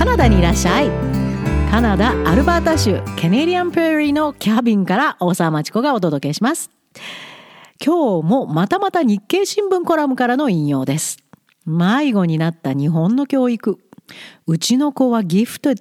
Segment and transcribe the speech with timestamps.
[0.00, 0.88] カナダにいらっしゃい
[1.70, 6.70] カナダアルバータ州 Canadian Prairie のキャビンから大沢町子がお届けします
[7.84, 11.18] 今日もまたまた日経新聞コラムからの引用です
[11.66, 13.78] 迷子になった日本の教育
[14.46, 15.74] うちの子はギフト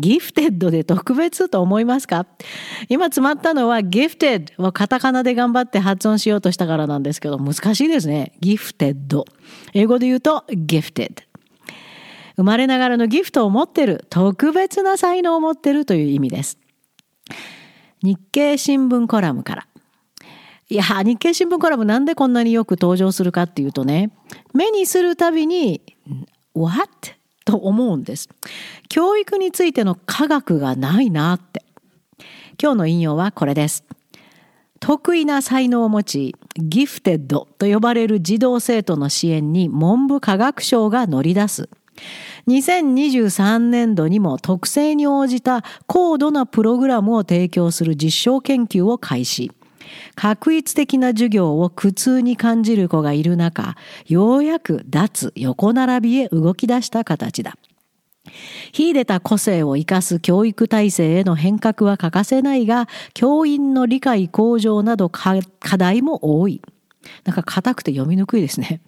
[0.00, 2.26] ギフテッドで特別と思いますか？
[2.88, 8.32] 今詰まったのはギフテッドをカタカナで頑張って発音しようとしたからなんですけど難しいですね。
[8.40, 9.26] ギフテッド。
[9.74, 11.22] 英語で言うとギフテッド。
[12.36, 16.58] 生まれながらのギフトを持ってる、特別な才能を持ってるという意味です。
[18.02, 19.66] 日経新聞コラムから。
[20.68, 24.10] いや、日経新聞コラムなんでこんなによく登場するかっていうとね、
[24.52, 25.80] 目にするたびに、
[26.54, 27.16] What?
[27.44, 28.28] と思うんです。
[28.88, 31.64] 教育についての科学がないなって。
[32.60, 33.84] 今日の引用はこれです。
[34.80, 41.68] 得意な才能を持ち、ギフテッドと呼ばれる児童生徒の支援に文部科学省が乗り出す。
[42.48, 49.50] 2023年度にも特性に応じた高度なプログラムを提供する実証研究を開始。
[50.14, 57.56] 確一的な授業を苦痛に感じる子がいる中、ようやく脱横並びへ動き出した形だ。
[58.72, 65.40] 秀でた個性を生かす教育体制への変革は欠かせないが、教員の理解向上など課
[65.78, 66.60] 題も多い。
[67.24, 68.80] なんか硬くて読みにくいですね。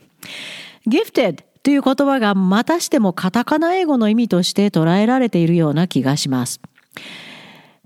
[0.88, 6.60] gifted という言葉がまたしてもカタカナ英語の意味として捉えられているような気がします。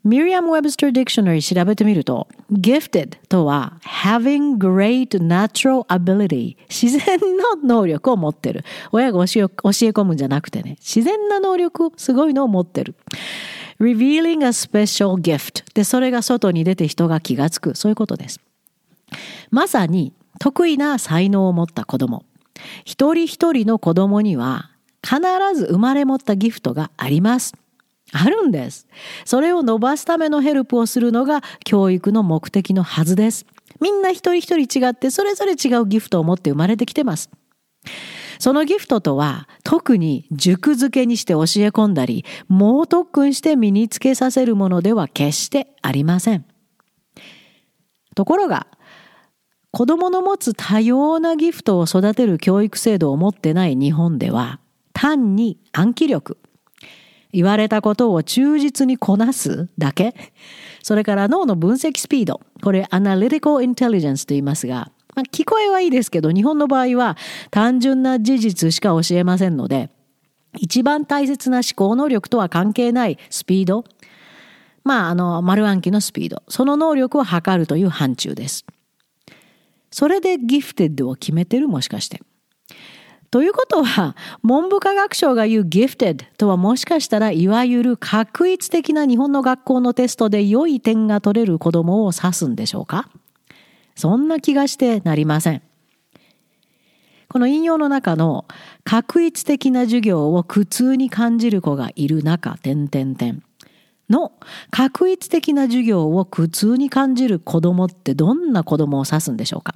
[0.05, 8.65] Merriam-Webster Dictionary 調べてみると、gifted とは having great natural ability 自然の能力を持ってる。
[8.91, 12.97] 親が教え込むんじゃなくてね、自然な能力、すごいのを持ってる。
[13.81, 17.77] revealing a special gift で、それが外に出て人が気がつく。
[17.77, 18.41] そういうことです。
[19.50, 22.25] まさに得意な才能を持った子供。
[22.84, 24.70] 一人一人の子供には
[25.03, 25.20] 必
[25.55, 27.55] ず生まれ持ったギフトがあります。
[28.12, 28.86] あるんです。
[29.25, 33.47] それを伸ばすためのヘルプをするのが教育の目的のはずです。
[33.81, 37.31] みんな一人一人違ってそれぞれ違うギフトを持って生まれてきてます。
[38.38, 46.44] そのギフトとは特に塾付けにして教え込んだり猛特訓して身につけさせるものでは決してありません。
[48.15, 48.66] ところが
[49.72, 54.60] 子供の持つ多様なギフトを育てる教育制度を持ってない日本では
[54.93, 56.38] 単に暗記力
[57.33, 60.15] 言われたことを忠実にこなすだけ。
[60.82, 62.43] それから脳の分析スピード。
[62.62, 67.16] これ、アナリティコインテリジェンスと言いますが、まあ、聞こえはいいですけど、日本の場合は
[67.50, 69.88] 単純な事実しか教えませんので、
[70.59, 73.84] 一番大切な思考能力とは関係ないスピード。
[74.84, 76.43] まあ、あの、丸暗記のスピード。
[76.49, 78.66] その能力を測るという範疇です。
[79.92, 82.20] それでギフテッドを決めてるもしかして。
[83.30, 93.08] ということは、文部科学省が言う gifted とはもしかしたらいわゆる確一的な日本の学校のテストで良い点が取れる子供を指すんでしょうか？
[93.94, 95.62] そんな気がしてなりません。
[97.28, 98.44] この引用の中の
[98.84, 103.42] 確一的な授業を苦痛に感じる子がいる中、点々点
[104.12, 104.33] の
[104.71, 109.75] 確一的な授業を苦痛に感じる子供ってどんな子供を指すんでしょうか？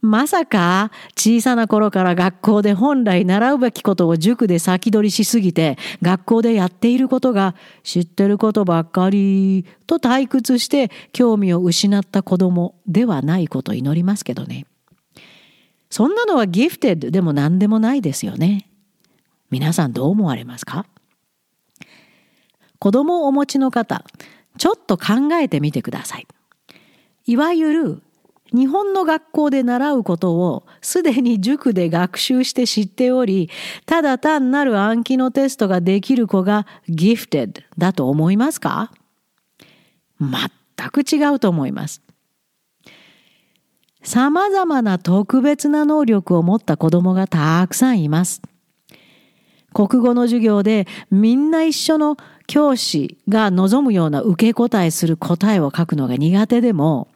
[0.00, 14.66] まさか小さな頃から学校で本来習うべきことを塾で先取りしすぎて学校でやっていることが知ってることばっかりと退屈して興味を失った子供ではないこと祈りますけどね。
[15.90, 18.68] そんなのはギフテッドでも何でもないですよね。
[19.50, 20.86] 皆さんどう思われますか？
[22.78, 24.04] 子供をお持ちの方、
[24.56, 26.26] ちょっと考えてみてください。
[27.26, 28.02] いわゆる
[28.52, 33.50] 日本の学校で習うことをすでに塾で学習して知っており、
[33.84, 38.90] ただ単なる暗記のテストができる子が gifted だと思いますか？
[40.20, 42.00] 全く違うと思います。
[44.02, 48.40] 様々な特別な能力を持った子供がたくさんいます。
[49.86, 52.16] 国語の授業でみんな一緒の
[52.48, 57.06] 教師が望むような受け答えする答えを書くのが苦手でも、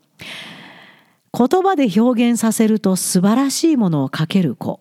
[1.37, 4.79] 言葉で表現させると素晴らしいものを書ける子。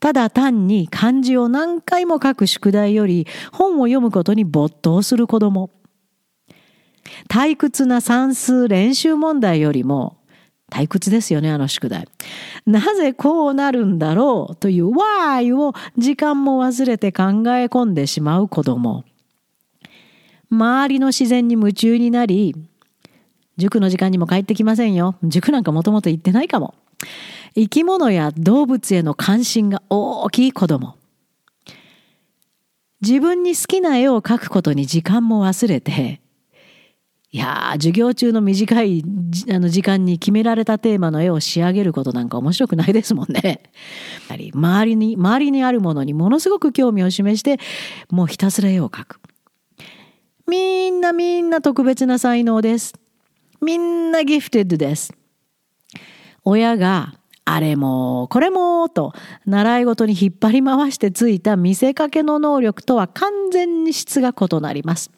[0.00, 5.70] ただ単に漢字を何回も書く宿題より本を読むことに没頭する子供。
[7.28, 10.16] 退屈な算数練習問題よりも
[10.70, 12.08] 退屈ですよね、あの宿題。
[12.66, 19.04] なぜこうなるんだろうという why を時間も忘れて考え込んでしまう子供。
[20.50, 22.54] 周りの自然に夢中になり、
[23.56, 25.16] 塾の時間にも帰ってきませんよ。
[25.22, 26.74] 塾なんかもともと行ってないかも。
[27.54, 30.96] 生き物や動物への関心が大きい子供。
[33.00, 36.20] 自分に好きな絵を描くことに時間も忘れて、
[37.36, 39.04] いやー、授業中の短い
[39.50, 43.60] あの時間に決められたテーマの絵を仕上げることなんか面白くないですもんね。
[44.54, 47.58] 周りに、周りにあるものにものすごく興味を示して、
[48.10, 49.20] もうひたすら絵を描く。
[50.48, 52.94] みんなみんな特別な才能です。
[53.60, 55.12] みんなギフテッドです。
[56.42, 59.12] 親があれもこれもと
[59.44, 65.10] 習い事に引っ張り回してついた見せかけの能力とは完全に質が異なります。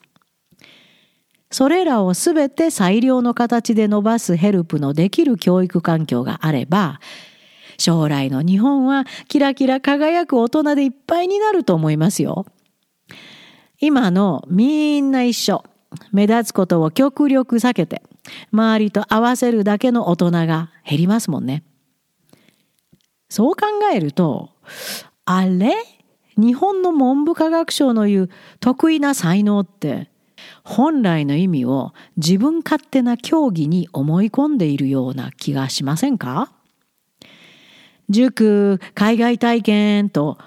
[1.51, 6.99] それらをすべて最良の形で伸ばすヘルプのできる教育環境があれば、
[7.77, 12.45] 将来の日本はキラキラ輝く大人でいっぱいになると思いますよ。
[13.79, 15.63] 今のみんな一緒。
[16.11, 18.03] 目立つことを極力避けて、
[18.51, 21.63] 周りと合わせるだけの大人が減りますもんね。
[23.27, 24.51] そう考えると、
[25.25, 25.73] あれ？
[26.37, 28.29] 日本の文部科学省の言う
[28.59, 30.11] 得意な才能って、
[30.63, 36.51] 本来の意味を自分勝手な競技に思い込んでいるような気がしませんか？
[38.09, 40.37] 塾、海外体験と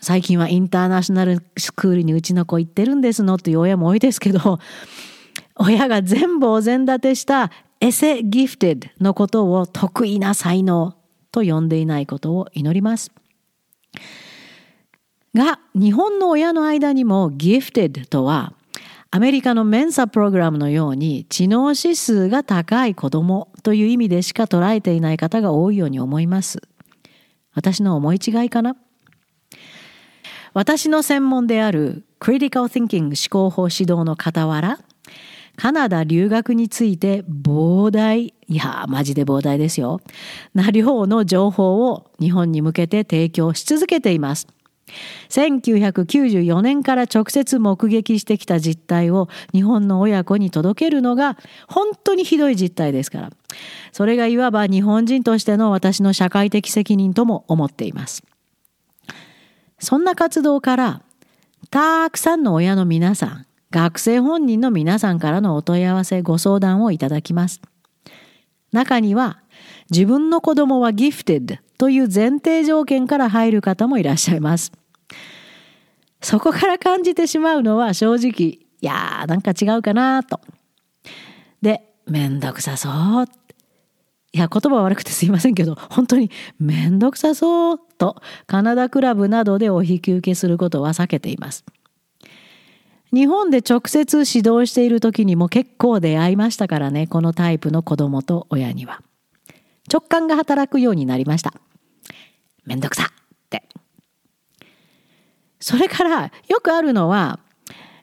[0.00, 4.58] 最近はインターナショナルスクールにうちの子行ってるんですのっていう親も多いですけど、
[5.56, 7.50] 親が全部お膳立てした
[7.80, 10.94] エセギフテッドのことを得意な才能
[11.32, 13.10] と呼んでいないことを祈ります。
[15.34, 18.52] が、日本の親の間にもギフテッドとは、
[19.10, 26.60] アメリカのメンサプログラムのように知能指数が高い子供という意味でしか捉えていない方が多いように思います。
[27.54, 28.76] 私の思い違いかな？
[30.52, 34.78] 私の専門である Critical Thinking 思考法指導の傍ら、
[35.56, 40.00] カナダ留学について膨大、いや、マジで膨大ですよ。
[40.54, 44.46] な量の情報を日本に向けて提供し続けています。
[45.28, 51.36] 1994年から直接目撃してきた実態を日本の親子に届けるのが
[51.68, 53.30] 本当にひどい実態ですから。
[53.92, 58.22] それがいわば日本人としての私の社会的責任とも思っています。
[59.78, 61.02] そんな活動から
[61.70, 67.60] たくさんの親の皆さん、学生本人の皆さんからのお問い合わせ、ご相談をいただきます。
[68.72, 69.40] 中には
[69.90, 74.72] 自分の子供はギフテッドという前提条件から入る方もいらっしゃいます。
[76.20, 80.40] そこから感じてしまうのは正直、いやーなんか違うかなと。
[81.62, 82.90] で、めんどくさそ
[83.22, 83.26] う。
[84.32, 91.64] いや、言葉悪くてすいませんけど、本当にめんどくさそうとカナダクラブなどでお引き受けすることは避けています。
[93.12, 99.02] 日本で直接指導している時にも結構出会いましたからね、このタイプの子供と親には。
[99.90, 101.54] 直感が働くようになりました。
[102.66, 103.10] めんどくさ。
[105.68, 107.40] それからよくあるのは、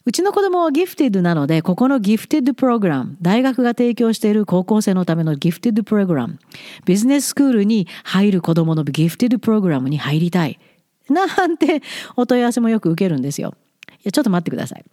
[0.05, 6.37] うちの子供はギフテッドなので、ここのギフテッドプログラム、大学が提供している高校生のためのギフテッドプログラム、
[6.85, 10.59] ビジネススクールに入る子供のギフテッドプログラムに入りたい。
[11.09, 11.81] なんて
[12.15, 13.55] お問い合わせもよく受けるんですよ。
[13.89, 14.85] いや、ちょっと待ってください。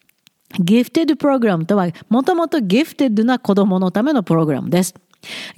[0.59, 4.95] ギフテッドプログラムとは、もともとギフテッドな子供のためのプログラムです。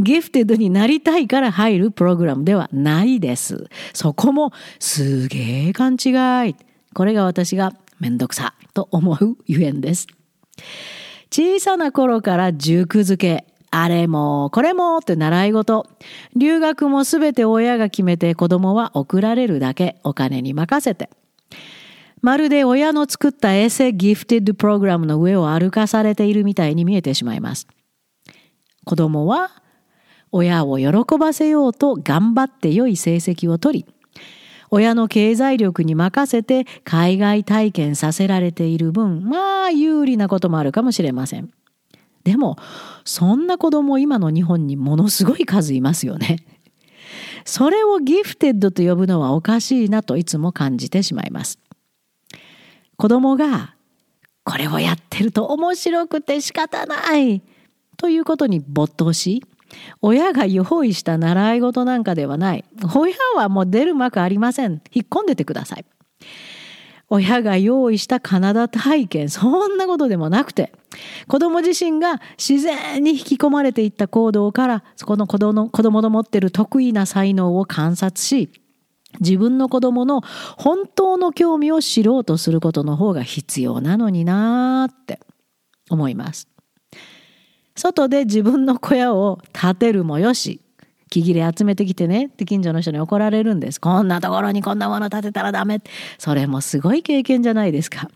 [0.01, 3.69] ギフテッドになりたいから入るプログラムではないです。
[3.93, 6.74] そこもすげえ勘違い。
[6.94, 10.06] これが私がめんどくさと思うゆえんです。
[11.31, 15.86] 小さな頃から塾付け、あれもこれもって習い事。
[16.36, 21.10] 留学もすべて親が決めて子供は送られるだけお金に任せて。
[22.22, 27.67] まるで親の作ったエセギフテッドプログラムの上を歩かされているみたいに見えてしまいます。
[28.84, 29.51] 子供は
[30.31, 33.94] 親を喜ばせようと頑張って良い成績を取り、
[34.75, 41.53] 親の経済力に任せて海外体験させられている分、まあ有利なこともあるかもしれません。
[42.25, 42.57] でも、
[43.05, 46.45] そんな子供今の日本にものすごい数いますよね。
[47.45, 51.61] それをギフテッドと呼ぶのはおかしいなといつも感じてしまいます。
[52.97, 53.77] 子供が
[54.43, 57.43] これをやってると面白くて仕方ない
[57.97, 59.45] ということに没頭し、
[60.03, 62.65] 親が用意した習い事なんかではない。
[62.95, 64.83] 親はもう出る幕ありません。
[64.93, 65.85] 引っ込んでてください。
[67.09, 70.73] 親が用意したカナダ体験、そんなことでもなくて、
[71.29, 78.51] 子供自身が自然に引き込まれていった行動から、そこの子供の子供の持ってる得意な才能を観察し、
[79.21, 80.23] 自分の子供の
[80.57, 85.21] 本当の興味を知ろうとすることの方が必要なのになーって
[85.91, 86.54] 思います。
[87.77, 90.61] 外で自分の小屋を建てるもよし、
[91.11, 92.27] 木切れ集めてきてね。
[92.27, 93.81] って近所の人に怒られるんです。
[93.81, 95.81] こんなところにこんなもの建てたらダメ。
[96.19, 98.11] それもすごい経験じゃないですか。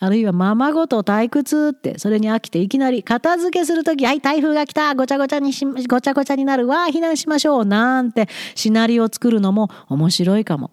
[0.00, 1.98] あるいはままごと退屈って。
[1.98, 3.02] それに飽きていきなり。
[3.02, 4.94] 片付けする時はい台風が来た。
[4.94, 6.86] ごちゃごちゃにしごちゃごちゃになるわ。
[6.86, 7.64] 避難しましょう。
[7.64, 10.70] なんてシナリオを作るのも面白いかも。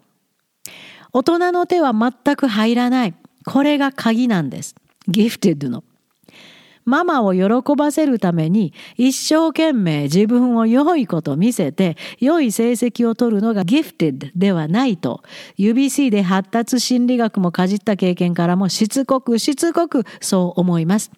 [1.12, 3.14] 大人の手は全く入らない。
[3.44, 4.74] これが鍵なんです。
[5.06, 5.84] ギフテッドの。
[6.84, 15.22] ママを喜ばせるために一生懸命自分を良いこと見せて良い成績を取るのがギフテッドではないと。
[15.58, 21.10] UBC で発達心理学もかじった経験からもしつこくしつこくそう思います。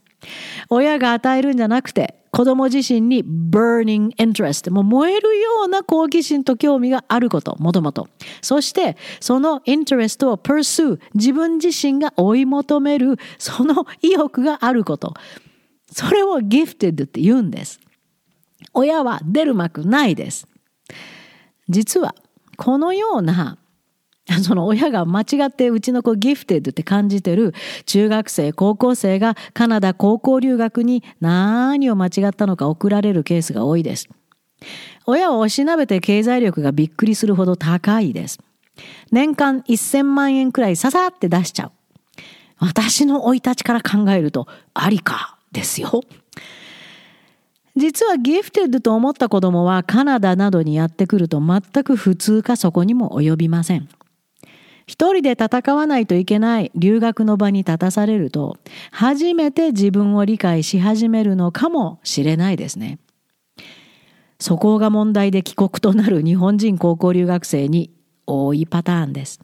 [0.69, 8.09] 親が与えるんじゃなくて子供自身に burning interest もう燃えるような好奇心と興味があることもともと。
[8.43, 15.15] そしてその interest を pursue 自分自身が追い求めるその意欲があること。
[15.95, 17.79] それをギフテッドって言うんです。
[18.73, 20.49] 親は出る幕ないです。
[21.69, 22.17] 実は
[22.57, 23.59] このような
[24.43, 27.55] その親が間違ってうちの子ギフテッドって感じてる
[27.87, 34.09] 中学生高校生がカナダ高校留学に何を間違ったのか送られるケースが多いです。
[35.07, 38.41] 親をおしなべて経済力がびっくりするほど高いです。
[39.13, 41.73] 年間1000万円くらいささって出しちゃう。
[42.59, 46.03] 私の生い立ちから考えるとありかですよ。
[47.77, 53.89] 実はギフテッドと思った子供はカナダなどにやってくると全く普通かそこにも及びません。
[54.87, 58.59] 一人で戦わないといけない留学の場に立たされると
[58.91, 62.99] 初めて自分を理解し始めるのかもしれないですね。
[64.39, 67.91] そこが問題で帰国となる日本人高校留学生に
[68.27, 69.41] 多いパターンです。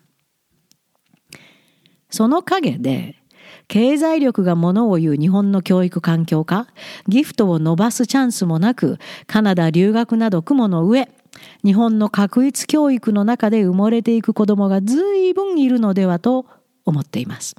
[2.10, 3.19] その陰で
[3.68, 6.66] 経済力がものを言う日本の教育環境か、
[7.08, 11.08] ギフトを伸ばすチャンスもなく、カナダ留学など雲の上、
[11.64, 16.46] 日本の確一教育の中で埋もれていく子供が随分いるのではと
[16.84, 17.56] 思っています。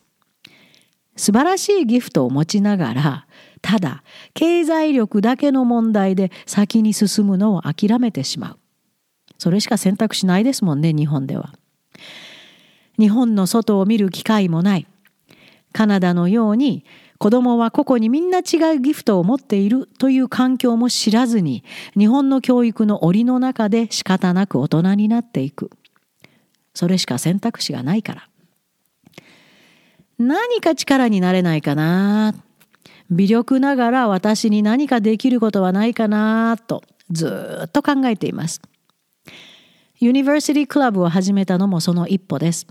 [1.16, 3.28] 素晴らしいギフトを持ちながら、
[3.62, 8.58] ただ経済力だけの問題で先に進むのを諦めてしまう。
[9.38, 11.54] それしか選択肢ないですもんね、日本では。
[13.00, 14.88] 日本の外を見る機会もない。
[15.74, 16.86] カナダのように
[17.18, 21.64] 子供は個々にみんな違うギフトを持っているという環境も知らずに
[21.98, 25.70] 日本の教育の檻の中で仕方なく大人になっていく。
[26.74, 28.28] それしか選択肢がないから。
[30.18, 32.34] 何か力になれないかな
[33.10, 38.62] 微力ながら私に何かできることはないかなとずっと考えています。
[40.00, 42.66] ユニバーシティクラブを始めたのもその一歩です。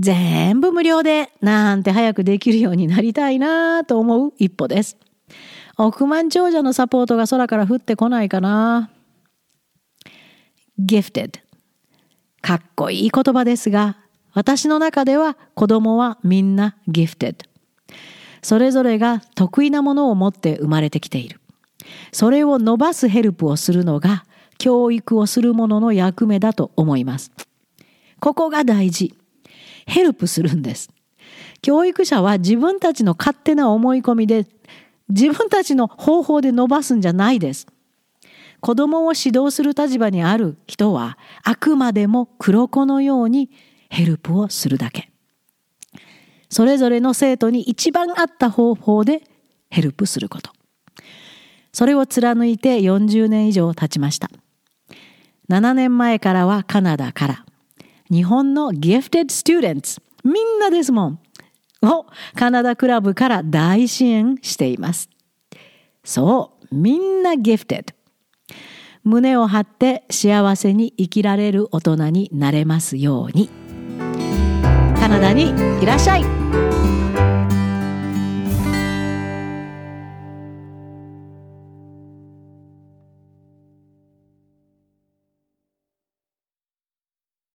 [0.00, 4.96] 全部無料でなんて早くできるようになりたいなと思う一歩です。
[5.76, 8.90] 億万長者のサポートが空から降ってこないかな。
[10.80, 11.40] gifted
[12.40, 13.98] かっこいい言葉ですが
[14.32, 17.44] 私の中では子供はみんな gifted
[18.40, 21.40] それぞれが得意なものを持って生まれてきている。
[22.12, 24.24] それを伸ばすヘルプをするのが
[24.56, 27.32] 教育をする者の役目だと思います。
[28.18, 29.19] ここが大事。
[29.90, 30.88] ヘルプするんです。
[31.62, 34.46] 教育者は自分たちの勝手な思い込みで
[35.08, 37.66] 自分たちの方法で伸ばすんじゃないです。
[38.60, 43.50] 子供を指導する立場にある人はあくまでも黒子のように
[43.88, 45.10] ヘルプをするだけ。
[46.48, 49.22] それぞれの生徒に一番合った方法で
[49.70, 50.52] ヘルプすること。
[51.72, 54.30] それを貫いて40年以上経ちました。
[55.48, 57.44] 7年前からはカナダから、
[58.10, 61.20] 日本の Gifted Students みんなですもん
[61.82, 65.08] をカナダクラブから大支援しています。
[66.04, 67.94] そう、みんな Gifted。
[69.02, 73.48] 胸を張って幸せに生きられる大人になれますように。
[74.98, 76.24] カナダにいらっしゃい